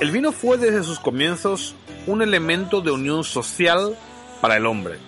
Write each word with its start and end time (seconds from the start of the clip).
El 0.00 0.12
vino 0.12 0.30
fue 0.30 0.58
desde 0.58 0.84
sus 0.84 1.00
comienzos 1.00 1.74
un 2.06 2.22
elemento 2.22 2.80
de 2.80 2.92
unión 2.92 3.24
social 3.24 3.98
para 4.40 4.56
el 4.56 4.64
hombre. 4.64 4.98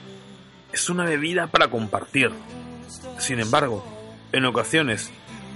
Es 0.72 0.90
una 0.90 1.04
bebida 1.04 1.46
para 1.46 1.70
compartir. 1.70 2.32
Sin 3.18 3.38
embargo, 3.38 3.84
en 4.32 4.46
ocasiones, 4.46 5.12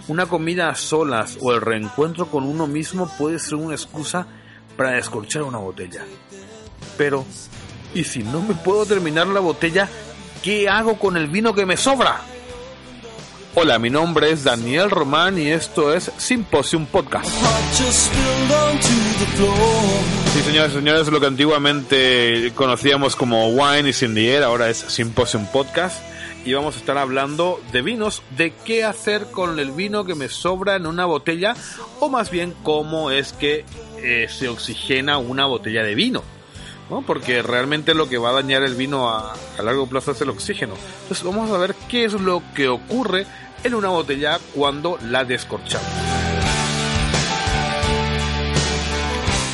una 0.07 0.27
comida 0.27 0.69
a 0.69 0.77
solas 0.77 1.37
o 1.41 1.53
el 1.53 1.61
reencuentro 1.61 2.27
con 2.27 2.45
uno 2.45 2.69
mismo 2.69 3.11
puede 3.19 3.41
ser 3.41 3.57
una 3.57 3.75
excusa 3.75 4.29
para 4.77 4.93
descorchar 4.93 5.43
una 5.43 5.59
botella. 5.59 6.05
Pero, 6.97 7.25
¿y 7.93 8.05
si 8.05 8.23
no 8.23 8.41
me 8.41 8.55
puedo 8.55 8.87
terminar 8.87 9.27
la 9.27 9.41
botella, 9.41 9.89
qué 10.45 10.69
hago 10.69 10.97
con 10.97 11.17
el 11.17 11.27
vino 11.27 11.55
que 11.55 11.67
me 11.67 11.77
sobra? 11.77 12.21
Hola, 13.57 13.79
mi 13.79 13.89
nombre 13.89 14.33
es 14.33 14.43
Daniel 14.43 14.91
Román 14.91 15.39
y 15.39 15.47
esto 15.47 15.95
es 15.95 16.11
Symposium 16.17 16.87
Podcast. 16.87 17.31
Sí, 20.33 20.41
señores 20.43 20.73
y 20.73 20.75
señores, 20.75 21.07
lo 21.07 21.21
que 21.21 21.27
antiguamente 21.27 22.53
conocíamos 22.57 23.15
como 23.15 23.51
Wine 23.51 23.91
is 23.91 24.03
in 24.03 24.19
Air, 24.19 24.43
ahora 24.43 24.71
es 24.71 24.79
Symposium 24.79 25.47
Podcast. 25.47 26.03
Y 26.45 26.53
vamos 26.53 26.75
a 26.75 26.79
estar 26.81 26.99
hablando 26.99 27.61
de 27.71 27.83
vinos, 27.83 28.25
de 28.37 28.53
qué 28.65 28.83
hacer 28.83 29.27
con 29.31 29.61
el 29.61 29.71
vino 29.71 30.05
que 30.05 30.17
me 30.17 30.29
sobra 30.29 30.75
en 30.75 30.87
una 30.87 31.07
botella, 31.07 31.55
o 32.01 32.09
más 32.09 32.31
bien 32.31 32.55
cómo 32.65 33.13
es 33.13 33.33
que 33.33 33.65
eh, 34.03 34.27
se 34.29 34.49
oxigena 34.49 35.19
una 35.19 35.47
botella 35.47 35.85
de 35.85 35.95
vino. 35.95 36.25
¿no? 36.91 37.03
Porque 37.03 37.41
realmente 37.43 37.95
lo 37.95 38.09
que 38.09 38.19
va 38.19 38.31
a 38.31 38.35
dañar 38.35 38.63
el 38.63 38.75
vino 38.75 39.09
a 39.09 39.35
largo 39.63 39.87
plazo 39.87 40.11
es 40.11 40.21
el 40.21 40.31
oxígeno. 40.31 40.75
Entonces 41.03 41.25
vamos 41.25 41.51
a 41.51 41.59
ver 41.59 41.75
qué 41.89 42.05
es 42.05 42.13
lo 42.15 42.43
que 42.55 42.69
ocurre 42.69 43.27
en 43.65 43.75
una 43.75 43.89
botella 43.89 44.39
cuando 44.55 44.99
la 45.03 45.25
descorchamos. 45.25 45.89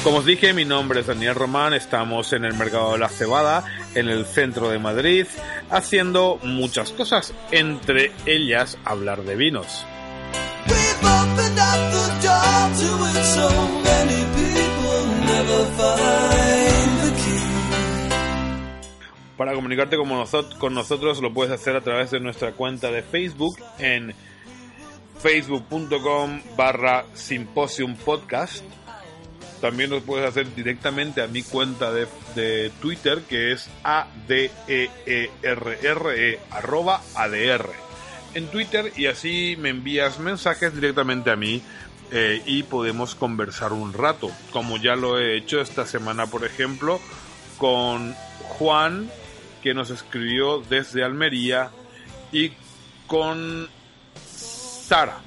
Como 0.03 0.19
os 0.19 0.25
dije, 0.25 0.55
mi 0.55 0.65
nombre 0.65 1.01
es 1.01 1.07
Daniel 1.07 1.35
Román, 1.35 1.75
estamos 1.75 2.33
en 2.33 2.47
el 2.47 2.55
mercado 2.55 2.93
de 2.93 2.99
la 2.99 3.09
cebada, 3.09 3.65
en 3.95 4.09
el 4.09 4.25
centro 4.25 4.71
de 4.71 4.79
Madrid, 4.79 5.27
haciendo 5.69 6.39
muchas 6.43 6.91
cosas, 6.93 7.35
entre 7.51 8.11
ellas 8.25 8.79
hablar 8.85 9.23
de 9.25 9.37
vinos. 9.37 9.85
Para 19.41 19.55
comunicarte 19.55 19.97
con, 19.97 20.07
nosot- 20.11 20.59
con 20.59 20.75
nosotros 20.75 21.23
lo 21.23 21.33
puedes 21.33 21.51
hacer 21.51 21.75
a 21.75 21.81
través 21.81 22.11
de 22.11 22.21
nuestra 22.21 22.53
cuenta 22.53 22.91
de 22.91 23.01
Facebook 23.03 23.57
en 23.79 24.13
facebook.com 25.19 26.43
barra 26.59 27.07
symposium 27.15 27.97
podcast. 27.97 28.63
También 29.63 29.89
lo 29.89 30.03
puedes 30.03 30.29
hacer 30.29 30.55
directamente 30.55 31.23
a 31.23 31.27
mi 31.27 31.43
cuenta 31.43 31.91
de, 31.91 32.71
Twitter 32.83 33.23
que 33.23 33.53
es 33.53 33.71
ADEERRE 33.83 34.69
arroba 36.51 37.01
ADR 37.15 37.71
en 38.35 38.47
Twitter 38.49 38.93
y 38.95 39.07
así 39.07 39.57
me 39.59 39.71
envías 39.71 40.19
mensajes 40.19 40.75
directamente 40.75 41.31
a 41.31 41.37
mí 41.37 41.63
eh, 42.13 42.43
y 42.45 42.65
podemos 42.65 43.15
conversar 43.15 43.73
un 43.73 43.95
rato, 43.95 44.31
como 44.53 44.77
ya 44.77 44.97
lo 44.97 45.19
he 45.19 45.39
hecho 45.39 45.63
esta 45.63 45.87
semana, 45.87 46.27
por 46.27 46.45
ejemplo, 46.45 47.01
con 47.57 48.15
Juan, 48.59 49.11
que 49.63 49.75
nos 49.75 49.91
escribió 49.91 50.63
desde 50.69 51.05
Almería, 51.05 51.71
y 52.33 52.53
con 53.07 53.69
Sara, 54.25 55.19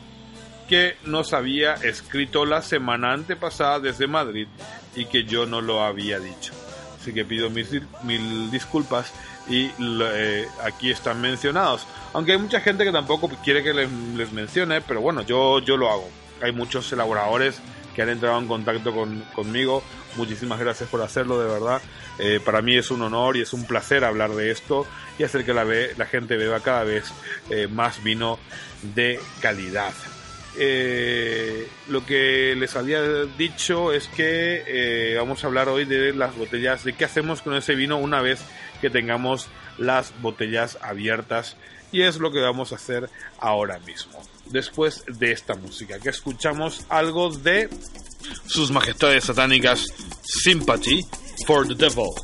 que 0.68 0.96
nos 1.06 1.34
había 1.34 1.74
escrito 1.76 2.46
la 2.46 2.62
semana 2.62 3.14
antepasada 3.14 3.80
desde 3.80 4.08
Madrid 4.08 4.48
y 4.96 5.06
que 5.06 5.24
yo 5.26 5.46
no 5.46 5.62
lo 5.62 5.84
había 5.84 6.20
dicho. 6.20 6.54
Así 7.00 7.14
que 7.14 7.26
pido 7.26 7.50
mil, 7.50 7.68
mil 8.04 8.50
disculpas 8.50 9.12
y 9.48 9.70
eh, 9.80 10.48
aquí 10.64 10.90
están 10.90 11.20
mencionados. 11.20 11.86
Aunque 12.14 12.34
hay 12.34 12.38
mucha 12.38 12.62
gente 12.62 12.86
que 12.86 12.92
tampoco 12.92 13.30
quiere 13.44 13.62
que 13.64 13.74
les, 13.74 13.92
les, 13.92 14.32
mencione, 14.32 14.82
pero 14.82 15.02
bueno, 15.02 15.22
yo, 15.22 15.60
yo 15.60 15.76
lo 15.76 15.90
hago. 15.92 16.10
Hay 16.42 16.54
muchos 16.54 16.92
elaboradores 16.94 17.60
que 17.94 18.02
han 18.02 18.10
entrado 18.10 18.40
en 18.40 18.48
contacto 18.48 18.94
con, 18.94 19.22
conmigo. 19.36 19.84
Muchísimas 20.16 20.60
gracias 20.60 20.90
por 20.90 21.02
hacerlo, 21.02 21.40
de 21.40 21.48
verdad. 21.48 21.82
Eh, 22.20 22.40
para 22.44 22.62
mí 22.62 22.76
es 22.76 22.92
un 22.92 23.02
honor 23.02 23.38
y 23.38 23.42
es 23.42 23.54
un 23.54 23.66
placer 23.66 24.04
hablar 24.04 24.32
de 24.32 24.52
esto 24.52 24.86
y 25.18 25.24
hacer 25.24 25.46
que 25.46 25.54
la, 25.54 26.06
gente 26.06 26.38
beba 26.38 26.60
cada 26.60 26.84
vez 26.84 27.12
eh, 27.50 27.68
más 27.68 28.04
vino 28.04 28.40
de 28.96 29.20
calidad. 29.42 29.94
Eh, 30.56 31.68
lo 31.88 32.06
que 32.06 32.56
les 32.56 32.76
había 32.76 33.02
dicho 33.38 33.92
es 33.92 34.08
que 34.08 35.16
vamos 35.18 35.44
a 35.44 35.48
hablar 35.48 35.70
hoy 35.70 35.86
de 35.86 36.14
las 36.14 36.36
botellas, 36.38 36.84
de 36.84 36.94
qué 36.94 37.06
hacemos 37.06 37.42
con 37.42 37.56
ese 37.56 37.74
vino 37.74 37.98
una 37.98 38.22
vez 38.22 38.40
que 38.82 38.92
tengamos 38.92 39.48
las 39.78 40.14
botellas 40.22 40.78
abiertas 40.82 41.58
y 41.94 42.02
es 42.02 42.18
lo 42.18 42.32
que 42.32 42.42
vamos 42.42 42.72
a 42.72 42.76
hacer 42.76 43.10
ahora 43.40 43.80
mismo. 43.80 44.22
Después 44.48 45.06
de 45.08 45.32
esta 45.32 45.56
música, 45.56 46.00
que 46.00 46.10
escuchamos 46.10 46.86
algo 46.90 47.30
de 47.30 47.70
sus 48.46 48.72
majestades 48.72 49.26
satánicas 49.26 49.86
Sympathy 50.24 51.06
for 51.46 51.66
the 51.66 51.76
Devil. 51.76 52.18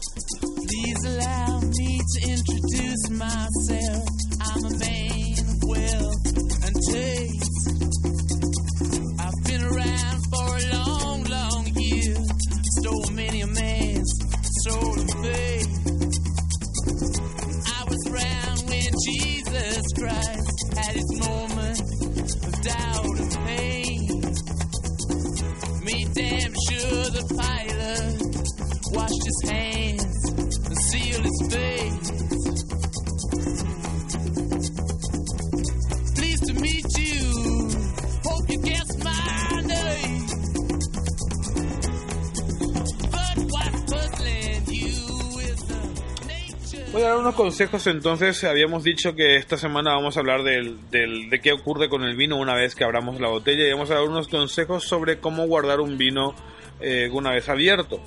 Voy 46.92 47.04
a 47.04 47.10
dar 47.10 47.18
unos 47.18 47.36
consejos 47.36 47.86
entonces. 47.88 48.44
Habíamos 48.44 48.84
dicho 48.84 49.14
que 49.16 49.36
esta 49.36 49.58
semana 49.58 49.94
vamos 49.94 50.18
a 50.18 50.22
hablar 50.22 50.44
del, 50.44 50.90
del- 50.90 51.30
de 51.30 51.40
qué 51.40 51.52
ocurre 51.52 51.88
con 51.90 52.04
el 52.04 52.16
vino 52.16 52.38
una 52.38 52.56
vez 52.56 52.76
que 52.76 52.84
abramos 52.84 53.20
la 53.22 53.28
botella 53.30 53.68
y 53.68 53.72
vamos 53.72 53.92
a 53.92 53.96
dar 53.96 54.04
unos 54.04 54.28
consejos 54.28 54.86
sobre 54.86 55.20
cómo 55.20 55.46
guardar 55.48 55.80
un 55.82 55.98
vino 55.98 56.34
eh, 56.82 57.10
una 57.12 57.32
vez 57.32 57.48
abierto. 57.48 58.02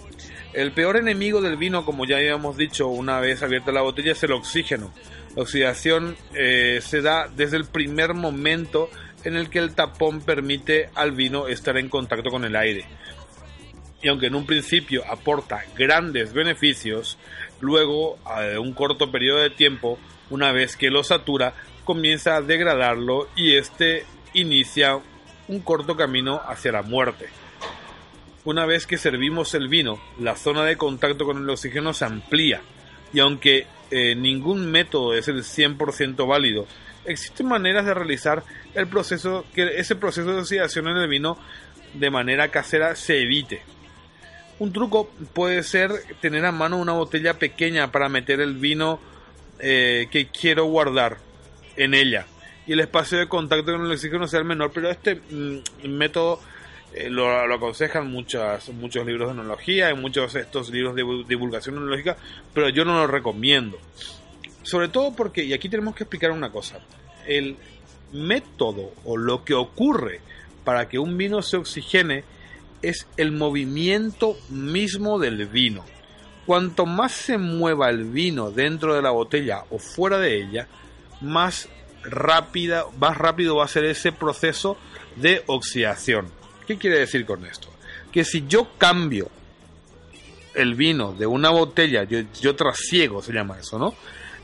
El 0.53 0.73
peor 0.73 0.97
enemigo 0.97 1.41
del 1.41 1.57
vino, 1.57 1.85
como 1.85 2.05
ya 2.05 2.17
habíamos 2.17 2.57
dicho 2.57 2.89
una 2.89 3.21
vez 3.21 3.43
abierta 3.43 3.73
la 3.73 3.83
botella, 3.83 4.13
es 4.13 4.23
el 4.23 4.33
oxígeno. 4.33 4.93
La 5.35 5.43
oxidación 5.43 6.17
eh, 6.35 6.81
se 6.83 7.01
da 7.01 7.29
desde 7.29 7.57
el 7.57 7.65
primer 7.65 8.15
momento 8.15 8.91
en 9.25 9.37
el 9.37 9.49
que 9.49 9.61
el 9.61 9.75
tapón 9.75 10.21
permite 10.21 10.91
al 10.95 11.13
vino 11.13 11.49
estar 11.49 11.79
en 11.79 11.89
contacto 11.89 12.31
con 12.31 12.45
el 12.45 12.57
aire 12.57 12.85
y 14.03 14.09
aunque 14.09 14.27
en 14.27 14.35
un 14.35 14.45
principio 14.45 15.05
aporta 15.09 15.65
grandes 15.77 16.33
beneficios, 16.33 17.19
luego, 17.61 18.19
a 18.25 18.59
un 18.59 18.75
corto 18.75 19.13
periodo 19.13 19.39
de 19.39 19.51
tiempo, 19.51 19.99
una 20.29 20.51
vez 20.51 20.77
que 20.77 20.91
lo 20.91 21.05
satura, 21.05 21.55
comienza 21.85 22.37
a 22.37 22.43
degradarlo 22.43 23.29
y 23.37 23.55
este 23.55 24.05
inicia 24.35 24.99
un 25.49 25.61
corto 25.61 25.97
camino 25.97 26.41
hacia 26.45 26.73
la 26.73 26.83
muerte. 26.83 27.29
Una 28.45 28.67
vez 28.67 28.87
que 28.87 28.99
servimos 28.99 29.55
el 29.55 29.69
vino, 29.69 30.01
la 30.19 30.37
zona 30.37 30.65
de 30.65 30.77
contacto 30.77 31.25
con 31.25 31.39
el 31.39 31.49
oxígeno 31.49 31.95
se 31.95 32.05
amplía 32.05 32.61
y 33.13 33.21
aunque 33.21 33.67
eh, 33.91 34.15
ningún 34.15 34.71
método 34.71 35.15
es 35.15 35.29
el 35.29 35.45
100% 35.45 36.27
válido, 36.27 36.67
existen 37.05 37.47
maneras 37.47 37.87
de 37.87 37.95
realizar 37.95 38.43
el 38.75 38.89
proceso 38.89 39.45
que 39.55 39.79
ese 39.79 39.95
proceso 39.95 40.33
de 40.33 40.41
oxidación 40.41 40.89
en 40.89 40.97
el 40.97 41.09
vino 41.09 41.39
de 41.95 42.11
manera 42.11 42.49
casera 42.49 42.97
se 42.97 43.21
evite. 43.23 43.63
Un 44.59 44.73
truco 44.73 45.11
puede 45.35 45.63
ser 45.63 45.93
tener 46.21 46.45
a 46.45 46.53
mano 46.53 46.79
una 46.79 46.93
botella 46.93 47.39
pequeña 47.39 47.93
para 47.93 48.09
meter 48.09 48.41
el 48.41 48.55
vino 48.55 49.01
eh, 49.59 50.09
que 50.11 50.29
quiero 50.29 50.65
guardar 50.65 51.19
en 51.77 51.95
ella 51.95 52.27
y 52.67 52.73
el 52.73 52.81
espacio 52.81 53.19
de 53.19 53.29
contacto 53.29 53.73
con 53.73 53.85
el 53.85 53.93
oxígeno 53.93 54.27
sea 54.27 54.41
el 54.41 54.47
menor, 54.47 54.71
pero 54.73 54.91
este 54.91 55.17
mm, 55.17 55.89
método 55.89 56.41
eh, 56.95 57.09
lo, 57.11 57.29
aconsejan 57.55 58.11
muchas, 58.11 58.69
muchos 58.71 59.07
libros 59.07 59.29
de 59.29 59.41
enología 59.41 59.91
y 59.91 59.95
muchos 59.95 60.33
de 60.33 60.41
estos 60.41 60.71
libros 60.71 60.95
de 60.95 61.03
divu- 61.05 61.27
divulgación 61.27 61.77
enológica, 61.77 62.17
pero 62.53 62.69
yo 62.69 62.85
no 62.85 62.95
lo 62.95 63.07
recomiendo. 63.07 63.79
Sobre 64.63 64.89
todo 64.89 65.15
porque, 65.15 65.45
y 65.45 65.53
aquí 65.53 65.69
tenemos 65.69 65.95
que 65.95 66.05
explicar 66.05 66.31
una 66.31 66.53
cosa, 66.53 66.79
el 67.27 67.57
método 68.13 68.93
o 69.05 69.17
lo 69.17 69.45
que 69.45 69.55
ocurre 69.55 70.21
para 70.65 70.89
que 70.89 70.99
un 70.99 71.17
vino 71.17 71.43
se 71.43 71.57
oxigene 71.57 72.25
es 72.83 73.07
el 73.17 73.33
movimiento 73.33 74.37
mismo 74.51 75.19
del 75.19 75.47
vino. 75.47 75.85
Cuanto 76.47 76.87
más 76.87 77.13
se 77.13 77.39
mueva 77.39 77.89
el 77.89 78.05
vino 78.05 78.51
dentro 78.51 78.95
de 78.95 79.03
la 79.03 79.11
botella 79.11 79.65
o 79.71 79.79
fuera 79.79 80.19
de 80.19 80.43
ella, 80.43 80.69
más 81.21 81.69
rápida, 82.05 82.85
más 82.99 83.17
rápido 83.17 83.57
va 83.57 83.65
a 83.65 83.69
ser 83.69 83.85
ese 83.85 84.11
proceso 84.11 84.77
de 85.17 85.43
oxidación. 85.47 86.27
¿Qué 86.67 86.77
quiere 86.79 86.99
decir 86.99 87.27
con 87.27 87.45
esto? 87.45 87.69
Que 88.13 88.25
si 88.25 88.45
yo 88.47 88.77
cambio 88.79 89.31
el 90.55 90.75
vino 90.75 91.13
de 91.13 91.27
una 91.27 91.51
botella, 91.51 92.05
yo, 92.05 92.57
trasiego 92.57 93.23
se 93.23 93.33
llama 93.33 93.59
eso, 93.59 93.79
¿no? 93.79 93.95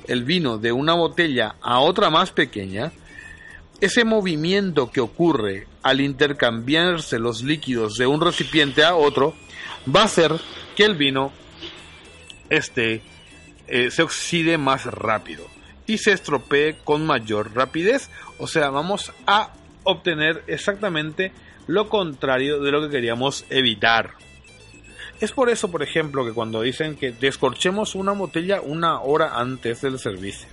El 0.06 0.24
vino 0.24 0.58
de 0.58 0.72
una 0.72 0.94
botella 0.94 1.56
a 1.60 1.80
otra 1.80 2.08
más 2.10 2.30
pequeña, 2.30 2.92
ese 3.80 4.04
movimiento 4.04 4.90
que 4.90 5.00
ocurre 5.00 5.66
al 5.82 6.00
intercambiarse 6.00 7.18
los 7.18 7.42
líquidos 7.42 7.96
de 7.96 8.06
un 8.06 8.20
recipiente 8.20 8.84
a 8.84 8.94
otro 8.96 9.34
va 9.94 10.02
a 10.02 10.04
hacer 10.04 10.32
que 10.74 10.84
el 10.84 10.96
vino 10.96 11.32
este, 12.50 13.02
eh, 13.68 13.90
se 13.90 14.02
oxide 14.02 14.58
más 14.58 14.86
rápido 14.86 15.46
y 15.86 15.98
se 15.98 16.12
estropee 16.12 16.78
con 16.84 17.06
mayor 17.06 17.54
rapidez. 17.54 18.10
O 18.38 18.46
sea, 18.46 18.70
vamos 18.70 19.12
a 19.26 19.52
obtener 19.84 20.42
exactamente 20.46 21.32
lo 21.68 21.88
contrario 21.88 22.60
de 22.60 22.72
lo 22.72 22.82
que 22.82 22.90
queríamos 22.90 23.44
evitar. 23.50 24.14
Es 25.20 25.32
por 25.32 25.50
eso, 25.50 25.70
por 25.70 25.82
ejemplo, 25.82 26.24
que 26.24 26.32
cuando 26.32 26.62
dicen 26.62 26.96
que 26.96 27.12
descorchemos 27.12 27.94
una 27.94 28.12
botella 28.12 28.60
una 28.60 29.00
hora 29.00 29.38
antes 29.38 29.82
del 29.82 29.98
servicio. 29.98 30.48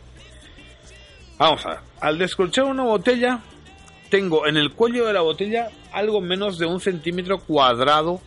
Vamos 1.38 1.66
a 1.66 1.70
ver, 1.70 1.80
al 2.02 2.18
descorchar 2.18 2.66
una 2.66 2.84
botella, 2.84 3.40
tengo 4.10 4.46
en 4.46 4.58
el 4.58 4.74
cuello 4.74 5.06
de 5.06 5.14
la 5.14 5.22
botella 5.22 5.70
algo 5.92 6.22
menos 6.22 6.58
de 6.58 6.66
un 6.66 6.82
centímetro 6.82 7.40
cuadrado 7.40 8.22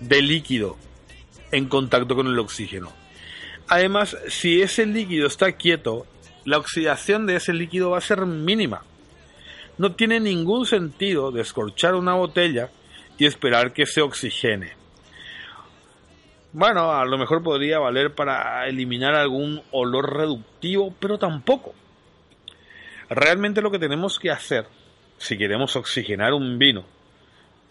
de 0.00 0.22
líquido 0.22 0.76
en 1.50 1.68
contacto 1.68 2.14
con 2.14 2.28
el 2.28 2.38
oxígeno. 2.38 2.92
Además, 3.66 4.16
si 4.28 4.62
ese 4.62 4.86
líquido 4.86 5.26
está 5.26 5.52
quieto, 5.52 6.06
la 6.44 6.58
oxidación 6.58 7.26
de 7.26 7.36
ese 7.36 7.52
líquido 7.52 7.90
va 7.90 7.98
a 7.98 8.02
ser 8.02 8.24
mínima. 8.24 8.82
No 9.78 9.94
tiene 9.94 10.20
ningún 10.20 10.66
sentido 10.66 11.30
descorchar 11.30 11.94
una 11.94 12.14
botella 12.14 12.70
y 13.16 13.26
esperar 13.26 13.72
que 13.72 13.86
se 13.86 14.00
oxigene. 14.00 14.72
Bueno, 16.52 16.92
a 16.92 17.04
lo 17.04 17.18
mejor 17.18 17.42
podría 17.42 17.78
valer 17.78 18.14
para 18.14 18.66
eliminar 18.66 19.14
algún 19.14 19.62
olor 19.70 20.16
reductivo, 20.16 20.94
pero 20.98 21.18
tampoco. 21.18 21.74
Realmente 23.08 23.62
lo 23.62 23.70
que 23.70 23.78
tenemos 23.78 24.18
que 24.18 24.30
hacer, 24.30 24.66
si 25.18 25.38
queremos 25.38 25.76
oxigenar 25.76 26.32
un 26.32 26.58
vino, 26.58 26.84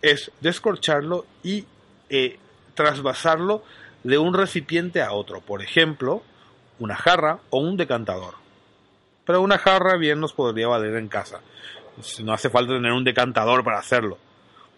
es 0.02 0.32
descorcharlo 0.42 1.26
y 1.44 1.66
eh, 2.10 2.38
trasvasarlo 2.76 3.64
de 4.04 4.18
un 4.18 4.34
recipiente 4.34 5.02
a 5.02 5.12
otro. 5.12 5.42
Por 5.42 5.62
ejemplo, 5.62 6.24
una 6.80 6.96
jarra 6.96 7.40
o 7.50 7.60
un 7.60 7.78
decantador. 7.78 8.36
Pero 9.26 9.42
una 9.42 9.58
jarra 9.58 9.98
bien 9.98 10.20
nos 10.20 10.34
podría 10.34 10.68
valer 10.68 10.96
en 10.96 11.08
casa. 11.10 11.42
No 12.24 12.34
hace 12.34 12.50
falta 12.50 12.74
tener 12.74 12.92
un 12.92 13.04
decantador 13.04 13.64
para 13.64 13.80
hacerlo. 13.80 14.18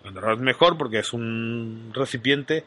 Bueno, 0.03 0.33
es 0.33 0.39
mejor 0.39 0.77
porque 0.77 0.99
es 0.99 1.11
un 1.13 1.91
recipiente 1.93 2.63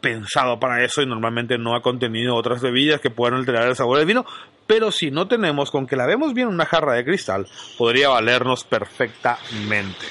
pensado 0.00 0.58
para 0.58 0.82
eso 0.82 1.02
y 1.02 1.06
normalmente 1.06 1.58
no 1.58 1.74
ha 1.74 1.82
contenido 1.82 2.34
otras 2.34 2.62
bebidas 2.62 3.00
que 3.00 3.10
puedan 3.10 3.38
alterar 3.38 3.68
el 3.68 3.76
sabor 3.76 3.98
del 3.98 4.06
vino. 4.06 4.24
Pero 4.66 4.90
si 4.90 5.10
no 5.10 5.28
tenemos, 5.28 5.70
con 5.70 5.86
que 5.86 5.96
la 5.96 6.06
vemos 6.06 6.32
bien 6.32 6.48
una 6.48 6.64
jarra 6.64 6.94
de 6.94 7.04
cristal, 7.04 7.46
podría 7.76 8.08
valernos 8.08 8.64
perfectamente. 8.64 10.06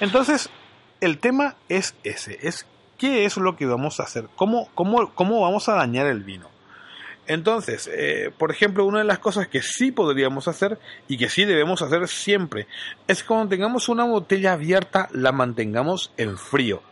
Entonces, 0.00 0.50
el 1.00 1.18
tema 1.18 1.54
es 1.68 1.94
ese, 2.04 2.38
es 2.42 2.66
qué 2.98 3.24
es 3.24 3.36
lo 3.36 3.56
que 3.56 3.66
vamos 3.66 4.00
a 4.00 4.02
hacer, 4.02 4.26
cómo, 4.36 4.68
cómo, 4.74 5.12
cómo 5.14 5.40
vamos 5.40 5.68
a 5.68 5.74
dañar 5.74 6.06
el 6.06 6.22
vino. 6.24 6.48
Entonces, 7.26 7.90
eh, 7.92 8.30
por 8.36 8.52
ejemplo, 8.52 8.84
una 8.84 8.98
de 8.98 9.04
las 9.04 9.18
cosas 9.18 9.48
que 9.48 9.60
sí 9.60 9.90
podríamos 9.90 10.46
hacer 10.48 10.78
y 11.08 11.16
que 11.18 11.28
sí 11.28 11.44
debemos 11.44 11.82
hacer 11.82 12.06
siempre 12.06 12.66
es 13.08 13.22
que 13.22 13.28
cuando 13.28 13.48
tengamos 13.48 13.88
una 13.88 14.04
botella 14.04 14.52
abierta 14.52 15.08
la 15.12 15.32
mantengamos 15.32 16.12
en 16.16 16.38
frío. 16.38 16.82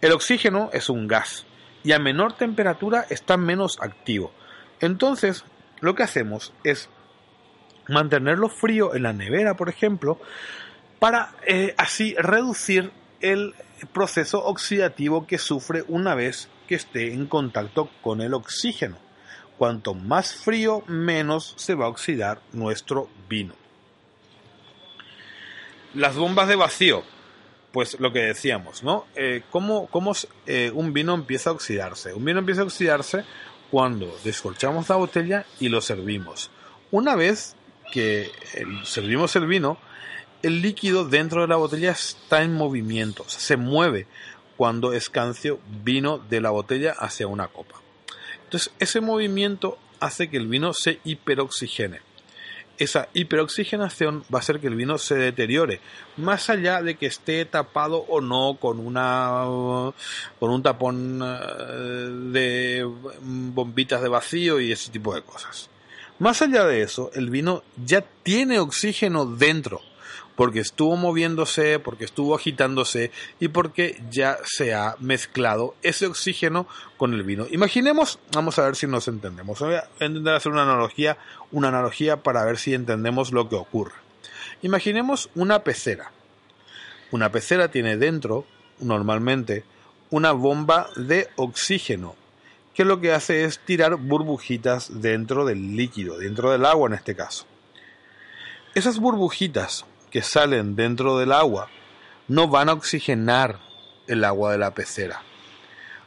El 0.00 0.12
oxígeno 0.12 0.70
es 0.72 0.88
un 0.88 1.06
gas 1.06 1.46
y 1.84 1.92
a 1.92 1.98
menor 1.98 2.32
temperatura 2.32 3.06
está 3.08 3.36
menos 3.36 3.78
activo. 3.80 4.32
Entonces, 4.80 5.44
lo 5.80 5.94
que 5.94 6.02
hacemos 6.02 6.52
es 6.64 6.88
mantenerlo 7.88 8.48
frío 8.48 8.94
en 8.94 9.04
la 9.04 9.12
nevera, 9.12 9.54
por 9.54 9.68
ejemplo, 9.68 10.20
para 10.98 11.34
eh, 11.46 11.74
así 11.78 12.14
reducir 12.18 12.92
el 13.20 13.54
proceso 13.92 14.44
oxidativo 14.44 15.26
que 15.26 15.38
sufre 15.38 15.84
una 15.88 16.14
vez 16.14 16.48
que 16.66 16.74
esté 16.74 17.12
en 17.12 17.26
contacto 17.26 17.90
con 18.02 18.20
el 18.20 18.34
oxígeno. 18.34 18.96
Cuanto 19.60 19.92
más 19.92 20.32
frío, 20.32 20.82
menos 20.86 21.52
se 21.58 21.74
va 21.74 21.84
a 21.84 21.88
oxidar 21.90 22.40
nuestro 22.54 23.10
vino. 23.28 23.52
Las 25.92 26.16
bombas 26.16 26.48
de 26.48 26.56
vacío, 26.56 27.02
pues 27.70 28.00
lo 28.00 28.10
que 28.10 28.20
decíamos, 28.20 28.82
¿no? 28.82 29.04
Eh, 29.16 29.42
¿Cómo, 29.50 29.86
cómo 29.88 30.12
eh, 30.46 30.70
un 30.74 30.94
vino 30.94 31.12
empieza 31.12 31.50
a 31.50 31.52
oxidarse? 31.52 32.14
Un 32.14 32.24
vino 32.24 32.38
empieza 32.38 32.62
a 32.62 32.64
oxidarse 32.64 33.24
cuando 33.70 34.18
descorchamos 34.24 34.88
la 34.88 34.96
botella 34.96 35.44
y 35.58 35.68
lo 35.68 35.82
servimos. 35.82 36.50
Una 36.90 37.14
vez 37.14 37.54
que 37.92 38.30
el- 38.54 38.86
servimos 38.86 39.36
el 39.36 39.46
vino, 39.46 39.76
el 40.42 40.62
líquido 40.62 41.04
dentro 41.06 41.42
de 41.42 41.48
la 41.48 41.56
botella 41.56 41.90
está 41.90 42.42
en 42.42 42.54
movimiento, 42.54 43.24
se 43.28 43.58
mueve 43.58 44.06
cuando 44.56 44.94
escancio 44.94 45.60
vino 45.84 46.16
de 46.16 46.40
la 46.40 46.48
botella 46.48 46.92
hacia 46.98 47.26
una 47.26 47.48
copa. 47.48 47.79
Entonces, 48.50 48.72
ese 48.80 49.00
movimiento 49.00 49.78
hace 50.00 50.28
que 50.28 50.36
el 50.36 50.48
vino 50.48 50.72
se 50.72 50.98
hiperoxigene. 51.04 52.00
Esa 52.78 53.08
hiperoxigenación 53.14 54.24
va 54.24 54.38
a 54.38 54.40
hacer 54.40 54.58
que 54.58 54.66
el 54.66 54.74
vino 54.74 54.98
se 54.98 55.14
deteriore, 55.14 55.80
más 56.16 56.50
allá 56.50 56.82
de 56.82 56.96
que 56.96 57.06
esté 57.06 57.44
tapado 57.44 57.98
o 58.08 58.20
no 58.20 58.56
con 58.60 58.80
una 58.80 59.44
con 60.40 60.50
un 60.50 60.62
tapón 60.64 61.22
eh, 61.22 62.08
de 62.32 62.90
bombitas 63.20 64.02
de 64.02 64.08
vacío 64.08 64.58
y 64.58 64.72
ese 64.72 64.90
tipo 64.90 65.14
de 65.14 65.22
cosas. 65.22 65.70
Más 66.18 66.42
allá 66.42 66.66
de 66.66 66.82
eso, 66.82 67.12
el 67.14 67.30
vino 67.30 67.62
ya 67.76 68.04
tiene 68.24 68.58
oxígeno 68.58 69.26
dentro, 69.26 69.80
porque 70.36 70.60
estuvo 70.60 70.96
moviéndose, 70.96 71.78
porque 71.78 72.04
estuvo 72.04 72.34
agitándose 72.34 73.10
y 73.38 73.48
porque 73.48 74.02
ya 74.10 74.38
se 74.44 74.74
ha 74.74 74.96
mezclado 74.98 75.74
ese 75.82 76.06
oxígeno 76.06 76.66
con 76.96 77.14
el 77.14 77.22
vino. 77.22 77.46
Imaginemos, 77.50 78.18
vamos 78.32 78.58
a 78.58 78.64
ver 78.64 78.76
si 78.76 78.86
nos 78.86 79.08
entendemos. 79.08 79.58
Voy 79.60 79.74
a 79.74 79.88
intentar 80.00 80.36
hacer 80.36 80.52
una 80.52 80.62
analogía, 80.62 81.18
una 81.52 81.68
analogía 81.68 82.22
para 82.22 82.44
ver 82.44 82.58
si 82.58 82.74
entendemos 82.74 83.32
lo 83.32 83.48
que 83.48 83.56
ocurre. 83.56 83.94
Imaginemos 84.62 85.30
una 85.34 85.60
pecera. 85.64 86.10
Una 87.10 87.30
pecera 87.32 87.70
tiene 87.70 87.96
dentro, 87.96 88.46
normalmente, 88.78 89.64
una 90.10 90.32
bomba 90.32 90.88
de 90.96 91.28
oxígeno 91.36 92.16
que 92.74 92.84
lo 92.84 93.00
que 93.00 93.12
hace 93.12 93.44
es 93.44 93.58
tirar 93.58 93.96
burbujitas 93.96 95.02
dentro 95.02 95.44
del 95.44 95.76
líquido, 95.76 96.18
dentro 96.18 96.50
del 96.50 96.64
agua 96.64 96.88
en 96.88 96.94
este 96.94 97.14
caso. 97.14 97.44
Esas 98.74 99.00
burbujitas 99.00 99.84
que 100.10 100.22
salen 100.22 100.76
dentro 100.76 101.18
del 101.18 101.32
agua 101.32 101.68
no 102.28 102.48
van 102.48 102.68
a 102.68 102.74
oxigenar 102.74 103.60
el 104.06 104.24
agua 104.24 104.52
de 104.52 104.58
la 104.58 104.74
pecera. 104.74 105.22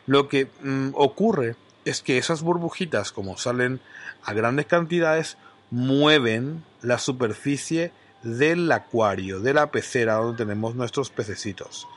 Lo 0.05 0.27
que 0.27 0.47
mm, 0.61 0.89
ocurre 0.93 1.55
es 1.85 2.01
que 2.01 2.17
esas 2.17 2.41
burbujitas, 2.41 3.11
como 3.11 3.37
salen 3.37 3.79
a 4.23 4.33
grandes 4.33 4.65
cantidades, 4.65 5.37
mueven 5.69 6.63
la 6.81 6.97
superficie 6.97 7.91
del 8.23 8.71
acuario, 8.71 9.39
de 9.39 9.53
la 9.53 9.71
pecera 9.71 10.15
donde 10.15 10.37
tenemos 10.37 10.75
nuestros 10.75 11.09
pececitos. 11.09 11.87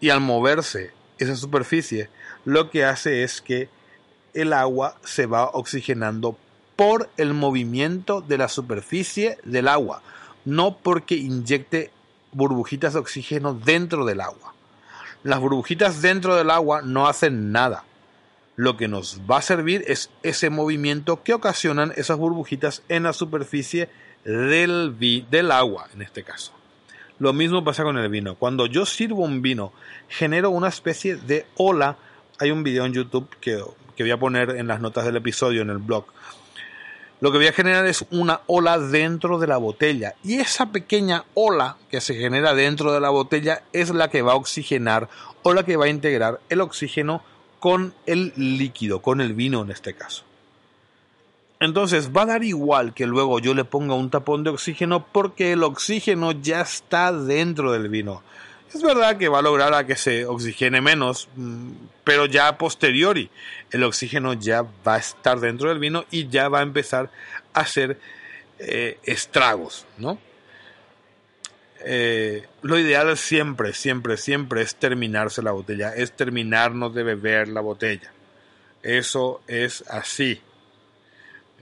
Y 0.00 0.10
al 0.10 0.20
moverse 0.20 0.92
esa 1.18 1.36
superficie, 1.36 2.08
lo 2.44 2.70
que 2.70 2.84
hace 2.84 3.22
es 3.22 3.40
que 3.40 3.68
el 4.34 4.52
agua 4.52 4.96
se 5.04 5.26
va 5.26 5.50
oxigenando 5.50 6.36
por 6.76 7.10
el 7.16 7.34
movimiento 7.34 8.22
de 8.22 8.38
la 8.38 8.48
superficie 8.48 9.38
del 9.44 9.68
agua, 9.68 10.02
no 10.44 10.76
porque 10.76 11.16
inyecte 11.16 11.90
burbujitas 12.32 12.94
de 12.94 13.00
oxígeno 13.00 13.54
dentro 13.54 14.04
del 14.04 14.20
agua. 14.20 14.54
Las 15.22 15.40
burbujitas 15.40 16.02
dentro 16.02 16.36
del 16.36 16.50
agua 16.50 16.82
no 16.82 17.06
hacen 17.06 17.52
nada. 17.52 17.84
Lo 18.56 18.76
que 18.76 18.88
nos 18.88 19.20
va 19.30 19.38
a 19.38 19.42
servir 19.42 19.84
es 19.86 20.10
ese 20.22 20.50
movimiento 20.50 21.22
que 21.22 21.34
ocasionan 21.34 21.92
esas 21.96 22.18
burbujitas 22.18 22.82
en 22.88 23.04
la 23.04 23.12
superficie 23.12 23.88
del, 24.24 24.96
del 25.30 25.50
agua, 25.50 25.88
en 25.94 26.02
este 26.02 26.24
caso. 26.24 26.52
Lo 27.18 27.32
mismo 27.32 27.64
pasa 27.64 27.82
con 27.82 27.98
el 27.98 28.08
vino. 28.08 28.34
Cuando 28.34 28.66
yo 28.66 28.86
sirvo 28.86 29.24
un 29.24 29.42
vino, 29.42 29.72
genero 30.08 30.50
una 30.50 30.68
especie 30.68 31.16
de 31.16 31.46
ola. 31.56 31.96
Hay 32.38 32.50
un 32.50 32.62
video 32.62 32.86
en 32.86 32.94
YouTube 32.94 33.28
que, 33.40 33.62
que 33.94 34.02
voy 34.02 34.10
a 34.10 34.18
poner 34.18 34.50
en 34.56 34.66
las 34.66 34.80
notas 34.80 35.04
del 35.04 35.16
episodio, 35.16 35.60
en 35.60 35.70
el 35.70 35.78
blog. 35.78 36.06
Lo 37.20 37.30
que 37.30 37.38
voy 37.38 37.48
a 37.48 37.52
generar 37.52 37.86
es 37.86 38.04
una 38.10 38.40
ola 38.46 38.78
dentro 38.78 39.38
de 39.38 39.46
la 39.46 39.58
botella. 39.58 40.14
Y 40.24 40.36
esa 40.36 40.72
pequeña 40.72 41.24
ola 41.34 41.76
que 41.90 42.00
se 42.00 42.14
genera 42.14 42.54
dentro 42.54 42.92
de 42.92 43.00
la 43.00 43.10
botella 43.10 43.62
es 43.72 43.90
la 43.90 44.08
que 44.08 44.22
va 44.22 44.32
a 44.32 44.36
oxigenar 44.36 45.08
o 45.42 45.52
la 45.52 45.64
que 45.64 45.76
va 45.76 45.84
a 45.84 45.90
integrar 45.90 46.40
el 46.48 46.62
oxígeno 46.62 47.22
con 47.58 47.94
el 48.06 48.32
líquido, 48.36 49.02
con 49.02 49.20
el 49.20 49.34
vino 49.34 49.62
en 49.62 49.70
este 49.70 49.94
caso. 49.94 50.24
Entonces 51.60 52.10
va 52.16 52.22
a 52.22 52.26
dar 52.26 52.42
igual 52.42 52.94
que 52.94 53.06
luego 53.06 53.38
yo 53.38 53.52
le 53.52 53.64
ponga 53.64 53.94
un 53.94 54.08
tapón 54.08 54.42
de 54.42 54.50
oxígeno 54.50 55.04
porque 55.12 55.52
el 55.52 55.62
oxígeno 55.62 56.32
ya 56.32 56.62
está 56.62 57.12
dentro 57.12 57.72
del 57.72 57.90
vino. 57.90 58.22
Es 58.72 58.82
verdad 58.82 59.16
que 59.16 59.28
va 59.28 59.40
a 59.40 59.42
lograr 59.42 59.74
a 59.74 59.84
que 59.84 59.96
se 59.96 60.26
oxigene 60.26 60.80
menos, 60.80 61.28
mm, 61.34 61.72
pero 62.04 62.26
ya 62.26 62.48
a 62.48 62.58
posteriori 62.58 63.30
el 63.72 63.82
oxígeno 63.82 64.34
ya 64.34 64.62
va 64.62 64.94
a 64.94 64.98
estar 64.98 65.40
dentro 65.40 65.68
del 65.68 65.78
vino 65.78 66.04
y 66.10 66.28
ya 66.28 66.48
va 66.48 66.60
a 66.60 66.62
empezar 66.62 67.10
a 67.52 67.60
hacer 67.60 67.98
eh, 68.58 68.98
estragos, 69.04 69.86
¿no? 69.98 70.18
Eh, 71.82 72.46
lo 72.62 72.78
ideal 72.78 73.16
siempre, 73.16 73.72
siempre, 73.72 74.16
siempre 74.16 74.62
es 74.62 74.74
terminarse 74.76 75.42
la 75.42 75.52
botella, 75.52 75.94
es 75.94 76.12
terminarnos 76.12 76.94
de 76.94 77.02
beber 77.02 77.48
la 77.48 77.62
botella. 77.62 78.12
Eso 78.82 79.40
es 79.46 79.82
así. 79.88 80.40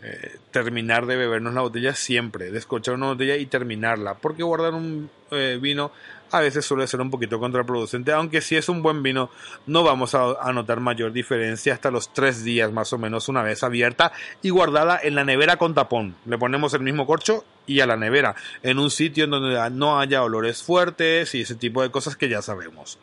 Eh, 0.00 0.36
terminar 0.52 1.06
de 1.06 1.16
bebernos 1.16 1.54
la 1.54 1.60
botella 1.60 1.92
siempre, 1.92 2.52
descorchar 2.52 2.94
una 2.94 3.08
botella 3.08 3.34
y 3.36 3.46
terminarla, 3.46 4.14
porque 4.14 4.44
guardar 4.44 4.74
un 4.74 5.10
eh, 5.32 5.58
vino 5.60 5.90
a 6.30 6.40
veces 6.40 6.64
suele 6.64 6.86
ser 6.86 7.00
un 7.00 7.10
poquito 7.10 7.40
contraproducente, 7.40 8.12
aunque 8.12 8.40
si 8.40 8.54
es 8.54 8.68
un 8.68 8.80
buen 8.80 9.02
vino 9.02 9.28
no 9.66 9.82
vamos 9.82 10.14
a, 10.14 10.52
notar 10.52 10.78
mayor 10.78 11.12
diferencia 11.12 11.74
hasta 11.74 11.90
los 11.90 12.12
tres 12.12 12.44
días 12.44 12.70
más 12.70 12.92
o 12.92 12.98
menos 12.98 13.28
una 13.28 13.42
vez 13.42 13.64
abierta 13.64 14.12
y 14.40 14.50
guardada 14.50 15.00
en 15.02 15.16
la 15.16 15.24
nevera 15.24 15.56
con 15.56 15.74
tapón. 15.74 16.14
Le 16.26 16.38
ponemos 16.38 16.74
el 16.74 16.82
mismo 16.82 17.04
corcho 17.04 17.44
y 17.66 17.80
a 17.80 17.86
la 17.86 17.96
nevera, 17.96 18.36
en 18.62 18.78
un 18.78 18.92
sitio 18.92 19.24
en 19.24 19.30
donde 19.30 19.70
no 19.70 19.98
haya 19.98 20.22
olores 20.22 20.62
fuertes 20.62 21.34
y 21.34 21.40
ese 21.40 21.56
tipo 21.56 21.82
de 21.82 21.90
cosas 21.90 22.16
que 22.16 22.28
ya 22.28 22.40
sabemos 22.40 22.98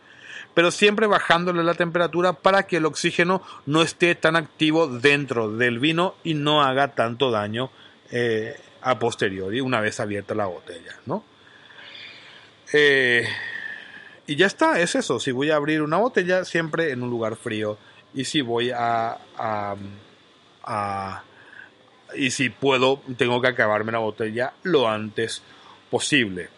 pero 0.55 0.71
siempre 0.71 1.05
bajándole 1.05 1.63
la 1.63 1.75
temperatura 1.75 2.33
para 2.33 2.65
que 2.65 2.77
el 2.77 2.85
oxígeno 2.85 3.43
no 3.67 3.83
esté 3.83 4.15
tan 4.15 4.35
activo 4.35 4.88
dentro 4.88 5.51
del 5.51 5.77
vino 5.77 6.15
y 6.24 6.33
no 6.33 6.63
haga 6.63 6.95
tanto 6.95 7.29
daño 7.29 7.69
eh, 8.12 8.55
a 8.81 8.97
posteriori 8.97 9.62
una 9.62 9.79
vez 9.81 10.00
abierta 10.00 10.33
la 10.33 10.47
botella, 10.47 10.95
¿no? 11.05 11.24
Eh, 12.74 13.27
y 14.27 14.35
ya 14.35 14.47
está, 14.47 14.79
es 14.79 14.95
eso. 14.95 15.19
Si 15.19 15.31
voy 15.31 15.51
a 15.51 15.55
abrir 15.55 15.81
una 15.81 15.97
botella, 15.97 16.45
siempre 16.45 16.91
en 16.91 17.03
un 17.03 17.09
lugar 17.09 17.35
frío. 17.35 17.77
Y 18.13 18.25
si 18.25 18.41
voy 18.41 18.71
a, 18.71 19.17
a, 19.38 19.75
a- 20.63 21.24
y 22.15 22.31
si 22.31 22.50
puedo, 22.50 23.01
tengo 23.17 23.41
que 23.41 23.50
acabarme 23.50 23.91
la 23.91 24.00
botella 24.00 24.53
lo 24.63 24.88
antes 24.88 25.43
posible. 25.91 26.50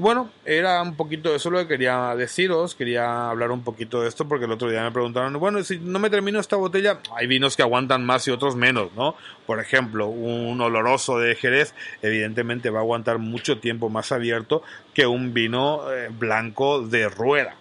Bueno, 0.00 0.30
era 0.44 0.80
un 0.80 0.94
poquito 0.94 1.34
eso 1.34 1.50
lo 1.50 1.58
que 1.58 1.66
quería 1.66 2.14
deciros, 2.14 2.76
quería 2.76 3.30
hablar 3.30 3.50
un 3.50 3.64
poquito 3.64 4.00
de 4.00 4.08
esto 4.08 4.28
porque 4.28 4.44
el 4.44 4.52
otro 4.52 4.70
día 4.70 4.84
me 4.84 4.92
preguntaron, 4.92 5.32
bueno, 5.40 5.60
si 5.64 5.78
no 5.80 5.98
me 5.98 6.08
termino 6.08 6.38
esta 6.38 6.54
botella, 6.54 7.00
hay 7.16 7.26
vinos 7.26 7.56
que 7.56 7.62
aguantan 7.62 8.06
más 8.06 8.28
y 8.28 8.30
otros 8.30 8.54
menos, 8.54 8.92
¿no? 8.94 9.16
Por 9.44 9.58
ejemplo, 9.58 10.06
un 10.06 10.60
oloroso 10.60 11.18
de 11.18 11.34
Jerez 11.34 11.74
evidentemente 12.00 12.70
va 12.70 12.78
a 12.78 12.82
aguantar 12.82 13.18
mucho 13.18 13.58
tiempo 13.58 13.88
más 13.88 14.12
abierto 14.12 14.62
que 14.94 15.08
un 15.08 15.34
vino 15.34 15.92
eh, 15.92 16.10
blanco 16.16 16.80
de 16.80 17.08
rueda. 17.08 17.56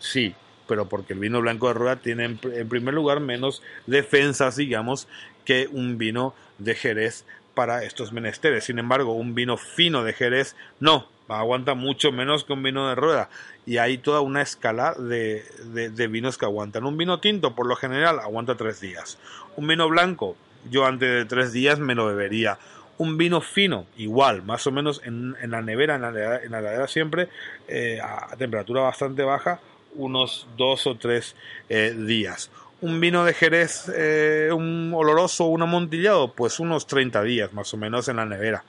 Sí, 0.00 0.34
pero 0.66 0.88
porque 0.88 1.12
el 1.12 1.20
vino 1.20 1.40
blanco 1.40 1.68
de 1.68 1.74
rueda 1.74 1.96
tiene 1.96 2.24
en, 2.24 2.40
pr- 2.40 2.56
en 2.58 2.68
primer 2.68 2.94
lugar 2.94 3.20
menos 3.20 3.62
defensas, 3.86 4.56
digamos, 4.56 5.06
que 5.44 5.68
un 5.70 5.98
vino 5.98 6.34
de 6.58 6.74
Jerez 6.74 7.24
para 7.54 7.84
estos 7.84 8.12
menesteres. 8.12 8.64
Sin 8.64 8.80
embargo, 8.80 9.12
un 9.12 9.36
vino 9.36 9.56
fino 9.56 10.02
de 10.02 10.14
Jerez 10.14 10.56
no, 10.80 11.06
aguanta 11.28 11.74
mucho 11.74 12.12
menos 12.12 12.44
que 12.44 12.52
un 12.52 12.62
vino 12.62 12.88
de 12.88 12.94
rueda. 12.94 13.28
Y 13.66 13.78
hay 13.78 13.98
toda 13.98 14.20
una 14.20 14.42
escala 14.42 14.94
de, 14.94 15.44
de- 15.90 16.08
vinos 16.08 16.38
que 16.38 16.46
aguantan. 16.46 16.84
Un 16.84 16.96
vino 16.96 17.20
tinto, 17.20 17.54
por 17.54 17.66
lo 17.66 17.76
general, 17.76 18.18
aguanta 18.18 18.56
tres 18.56 18.80
días. 18.80 19.18
Un 19.56 19.66
vino 19.66 19.88
blanco, 19.88 20.36
yo 20.70 20.86
antes 20.86 21.08
de 21.10 21.24
tres 21.24 21.52
días 21.52 21.78
me 21.78 21.94
lo 21.94 22.06
bebería. 22.06 22.58
Un 22.96 23.16
vino 23.18 23.40
fino, 23.40 23.86
igual, 23.96 24.42
más 24.42 24.66
o 24.66 24.72
menos 24.72 25.00
en, 25.04 25.36
en 25.40 25.50
la 25.50 25.62
nevera, 25.62 25.94
en 25.94 26.02
la 26.02 26.08
heladera, 26.08 26.42
en 26.42 26.50
la 26.50 26.58
heladera 26.58 26.88
siempre, 26.88 27.28
eh, 27.68 28.00
a 28.02 28.34
temperatura 28.36 28.80
bastante 28.80 29.22
baja, 29.22 29.60
unos 29.94 30.48
dos 30.56 30.86
o 30.86 30.96
tres 30.96 31.36
eh, 31.68 31.94
días. 31.96 32.50
Un 32.80 33.00
vino 33.00 33.24
de 33.24 33.34
Jerez, 33.34 33.90
eh, 33.94 34.50
un 34.52 34.92
oloroso, 34.94 35.44
un 35.46 35.62
amontillado, 35.62 36.32
pues 36.32 36.58
unos 36.60 36.86
30 36.86 37.22
días 37.22 37.52
más 37.52 37.72
o 37.74 37.76
menos 37.76 38.08
en 38.08 38.16
la 38.16 38.24
nevera. 38.24 38.64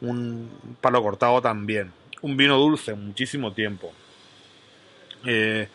Un 0.00 0.50
palo 0.80 1.02
cortado 1.02 1.40
también. 1.40 1.92
Un 2.22 2.36
vino 2.36 2.56
dulce, 2.58 2.94
muchísimo 2.94 3.52
tiempo. 3.52 3.92
Eh, 5.26 5.68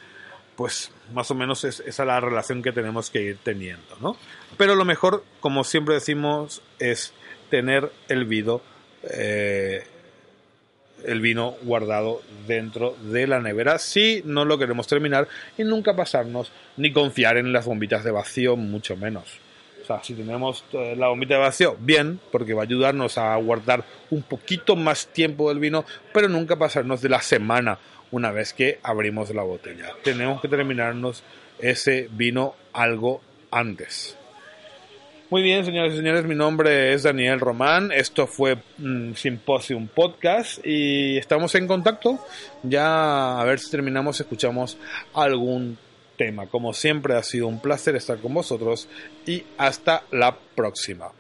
pues 0.55 0.91
más 1.13 1.29
o 1.32 1.36
menos 1.36 1.63
es, 1.63 1.82
esa 1.82 2.03
es 2.03 2.08
la 2.08 2.20
relación 2.20 2.63
que 2.63 2.72
tenemos 2.72 3.10
que 3.10 3.22
ir 3.22 3.38
teniendo, 3.44 3.96
¿no? 4.01 4.15
Pero 4.58 4.75
lo 4.75 4.86
mejor, 4.86 5.24
como 5.39 5.63
siempre 5.63 5.96
decimos, 5.96 6.62
es 6.79 7.13
tener 7.50 7.91
el 8.08 8.25
vino, 8.25 8.62
eh, 9.03 9.84
el 11.03 11.22
vino 11.22 11.55
guardado 11.63 12.22
dentro 12.48 12.96
de 13.01 13.27
la 13.27 13.39
nevera 13.39 13.77
si 13.77 14.24
no 14.25 14.46
lo 14.46 14.58
queremos 14.58 14.88
terminar 14.88 15.27
y 15.58 15.63
nunca 15.63 15.96
pasarnos 15.96 16.51
ni 16.77 16.91
confiar 16.91 17.38
en 17.38 17.53
las 17.53 17.65
bombitas 17.65 18.03
de 18.03 18.12
vacío, 18.12 18.55
mucho 18.55 18.96
menos. 18.96 19.45
O 19.86 19.88
sea, 19.88 20.04
si 20.04 20.15
tenemos 20.15 20.65
eh, 20.72 20.96
la 20.98 21.10
bombita 21.10 21.36
de 21.36 21.42
vacío, 21.42 21.77
bien, 21.80 22.20
porque 22.32 22.56
va 22.56 22.63
a 22.63 22.65
ayudarnos 22.65 23.20
a 23.20 23.36
guardar 23.36 23.86
un 24.10 24.24
poquito 24.24 24.75
más 24.75 25.06
tiempo 25.13 25.50
del 25.50 25.60
vino, 25.60 25.86
pero 26.12 26.27
nunca 26.27 26.56
pasarnos 26.56 27.04
de 27.04 27.10
la 27.10 27.22
semana 27.22 27.77
una 28.10 28.32
vez 28.32 28.54
que 28.54 28.80
abrimos 28.82 29.30
la 29.30 29.44
botella. 29.44 29.89
Tenemos 30.04 30.42
que 30.42 30.48
terminarnos 30.48 31.24
ese 31.60 32.10
vino 32.12 32.56
algo 32.74 33.22
antes. 33.51 34.18
Muy 35.30 35.44
bien, 35.44 35.63
señores 35.65 35.94
y 35.94 35.98
señores, 35.98 36.25
mi 36.25 36.34
nombre 36.34 36.94
es 36.94 37.04
Daniel 37.04 37.39
Román. 37.39 37.92
Esto 37.92 38.25
fue 38.25 38.58
mm, 38.80 39.13
Symposium 39.13 39.88
Podcast 39.88 40.65
y 40.65 41.18
estamos 41.18 41.54
en 41.54 41.68
contacto. 41.68 42.18
Ya 42.63 43.39
a 43.39 43.44
ver 43.46 43.60
si 43.60 43.70
terminamos, 43.70 44.20
escuchamos 44.20 44.80
algún 45.13 45.77
tema. 46.18 46.48
Como 46.48 46.74
siempre, 46.74 47.16
ha 47.16 47.24
sido 47.24 47.48
un 47.48 47.60
placer 47.60 47.96
estar 47.96 48.20
con 48.20 48.34
vosotros 48.34 48.88
y 49.26 49.44
hasta 49.58 50.04
la 50.12 50.38
próxima. 50.56 51.12